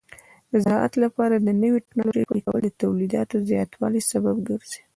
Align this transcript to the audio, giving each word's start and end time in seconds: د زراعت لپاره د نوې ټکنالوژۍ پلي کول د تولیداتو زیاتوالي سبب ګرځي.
د 0.51 0.53
زراعت 0.63 0.93
لپاره 1.03 1.35
د 1.37 1.47
نوې 1.61 1.79
ټکنالوژۍ 1.85 2.23
پلي 2.29 2.41
کول 2.45 2.59
د 2.65 2.69
تولیداتو 2.83 3.35
زیاتوالي 3.49 4.01
سبب 4.11 4.35
ګرځي. 4.47 4.81